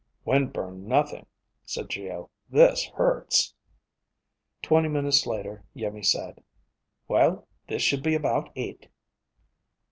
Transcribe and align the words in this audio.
"Wind 0.25 0.51
burned 0.51 0.87
nothing," 0.87 1.27
said 1.63 1.87
Geo. 1.91 2.31
"This 2.49 2.87
hurts." 2.87 3.53
Twenty 4.63 4.89
minutes 4.89 5.27
later, 5.27 5.63
Iimmi 5.75 6.03
said, 6.03 6.41
"Well, 7.07 7.47
this 7.67 7.83
should 7.83 8.01
be 8.01 8.15
about 8.15 8.49
it." 8.55 8.87